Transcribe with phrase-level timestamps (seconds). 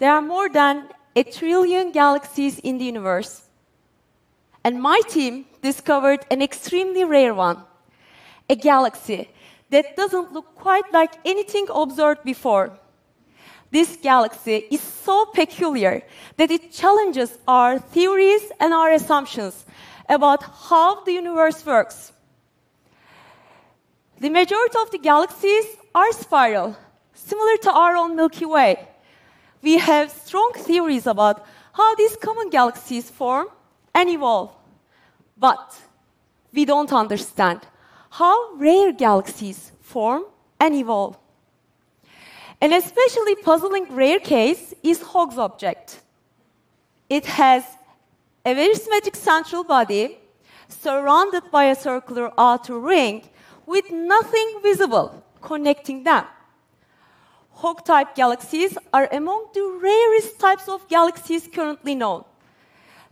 [0.00, 3.42] there are more than a trillion galaxies in the universe.
[4.64, 7.62] And my team discovered an extremely rare one
[8.48, 9.30] a galaxy
[9.70, 12.76] that doesn't look quite like anything observed before.
[13.70, 16.02] This galaxy is so peculiar
[16.36, 19.64] that it challenges our theories and our assumptions
[20.08, 22.12] about how the universe works.
[24.18, 26.76] The majority of the galaxies are spiral,
[27.14, 28.88] similar to our own Milky Way.
[29.62, 33.48] We have strong theories about how these common galaxies form
[33.94, 34.54] and evolve.
[35.36, 35.78] But
[36.52, 37.60] we don't understand
[38.10, 40.24] how rare galaxies form
[40.58, 41.16] and evolve.
[42.60, 46.00] An especially puzzling rare case is Hoag's object.
[47.08, 47.64] It has
[48.44, 50.18] a very symmetric central body
[50.68, 53.28] surrounded by a circular outer ring
[53.66, 56.24] with nothing visible connecting them.
[57.60, 62.24] Hoag type galaxies are among the rarest types of galaxies currently known.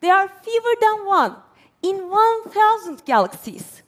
[0.00, 1.36] There are fewer than one
[1.80, 3.84] in 1,000 galaxies.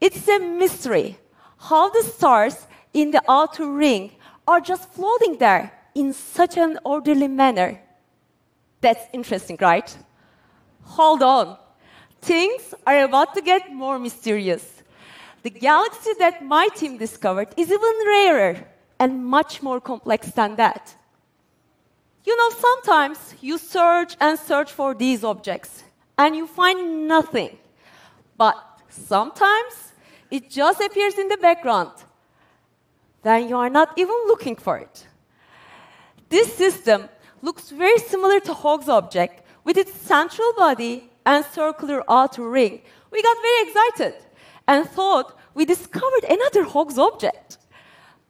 [0.00, 1.18] It's a mystery
[1.58, 4.12] how the stars in the outer ring
[4.46, 7.78] are just floating there in such an orderly manner.
[8.80, 9.94] That's interesting, right?
[10.96, 11.58] Hold on.
[12.22, 14.82] Things are about to get more mysterious.
[15.42, 18.66] The galaxy that my team discovered is even rarer
[18.98, 20.94] and much more complex than that.
[22.24, 25.84] You know, sometimes you search and search for these objects
[26.18, 27.56] and you find nothing.
[28.36, 28.56] But
[28.88, 29.92] sometimes
[30.30, 31.92] it just appears in the background.
[33.22, 35.06] Then you are not even looking for it.
[36.28, 37.08] This system
[37.40, 42.82] looks very similar to Hoag's object with its central body and circular outer ring.
[43.10, 44.14] We got very excited
[44.66, 47.58] and thought we discovered another Hoag's object.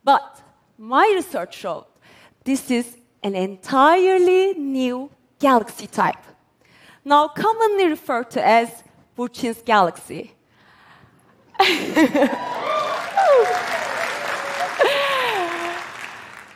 [0.04, 0.42] But
[0.78, 1.86] my research showed
[2.44, 6.24] this is an entirely new galaxy type,
[7.04, 8.84] now commonly referred to as
[9.16, 10.34] Burçin's galaxy.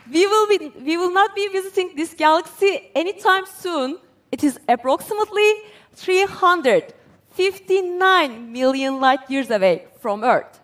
[0.09, 3.97] we, will be, we will not be visiting this galaxy anytime soon.
[4.31, 5.55] It is approximately
[5.91, 10.61] 359 million light years away from Earth.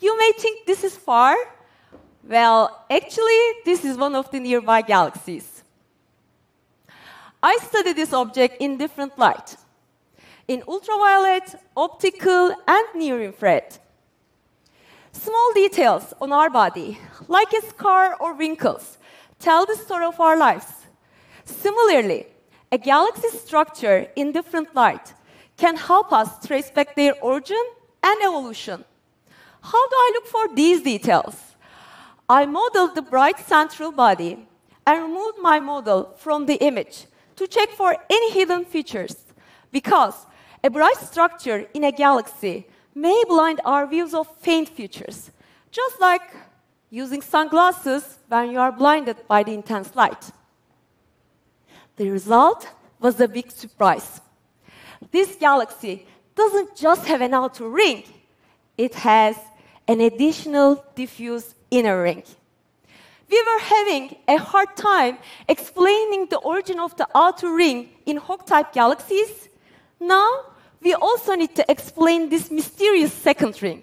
[0.00, 1.34] You may think this is far.
[2.26, 5.62] Well, actually, this is one of the nearby galaxies.
[7.42, 9.56] I study this object in different light
[10.46, 13.78] in ultraviolet, optical, and near infrared.
[15.12, 16.98] Small details on our body,
[17.28, 18.98] like a scar or wrinkles,
[19.38, 20.66] tell the story of our lives.
[21.44, 22.26] Similarly,
[22.72, 25.14] a galaxy structure in different light
[25.56, 27.64] can help us trace back their origin
[28.02, 28.84] and evolution.
[29.62, 31.43] How do I look for these details?
[32.28, 34.46] I modeled the bright central body
[34.86, 39.16] and removed my model from the image to check for any hidden features
[39.70, 40.26] because
[40.62, 45.30] a bright structure in a galaxy may blind our views of faint features,
[45.70, 46.22] just like
[46.90, 50.30] using sunglasses when you are blinded by the intense light.
[51.96, 52.68] The result
[53.00, 54.20] was a big surprise.
[55.10, 58.04] This galaxy doesn't just have an outer ring,
[58.78, 59.36] it has
[59.86, 62.22] an additional diffuse inner ring.
[63.30, 65.18] We were having a hard time
[65.48, 69.48] explaining the origin of the outer ring in Hoag type galaxies.
[69.98, 70.46] Now
[70.80, 73.82] we also need to explain this mysterious second ring.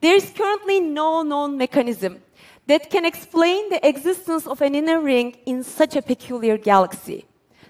[0.00, 2.22] There is currently no known mechanism
[2.66, 7.24] that can explain the existence of an inner ring in such a peculiar galaxy.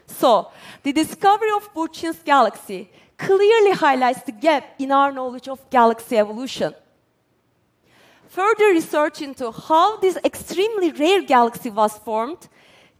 [0.07, 0.51] So,
[0.83, 6.75] the discovery of Burçin's galaxy clearly highlights the gap in our knowledge of galaxy evolution.
[8.29, 12.49] Further research into how this extremely rare galaxy was formed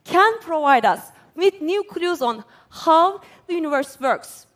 [0.05, 4.47] can provide us with new clues on how the universe works.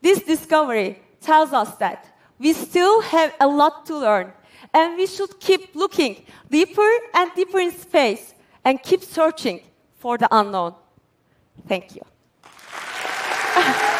[0.00, 2.06] This discovery tells us that
[2.38, 4.32] we still have a lot to learn,
[4.74, 8.34] and we should keep looking deeper and deeper in space
[8.64, 9.60] and keep searching
[10.02, 10.74] for the unknown.
[11.68, 12.02] Thank you.